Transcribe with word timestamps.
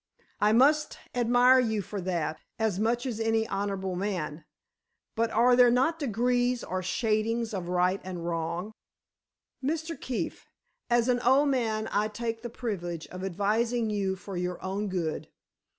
"I 0.39 0.51
must 0.51 0.97
admire 1.13 1.59
you 1.59 1.83
for 1.83 2.01
that, 2.01 2.39
as 2.57 2.79
must 2.79 3.05
any 3.05 3.47
honorable 3.47 3.95
man. 3.95 4.45
But 5.15 5.29
are 5.29 5.55
there 5.55 5.69
not 5.69 5.99
degrees 5.99 6.63
or 6.63 6.81
shadings 6.81 7.53
of 7.53 7.67
right 7.69 8.01
and 8.03 8.25
wrong——" 8.25 8.73
"Mr. 9.63 10.01
Keefe, 10.01 10.47
as 10.89 11.07
an 11.07 11.19
old 11.19 11.49
man, 11.49 11.87
I 11.91 12.07
take 12.07 12.41
the 12.41 12.49
privilege 12.49 13.05
of 13.09 13.23
advising 13.23 13.91
you 13.91 14.15
for 14.15 14.35
your 14.35 14.59
own 14.65 14.89
good. 14.89 15.27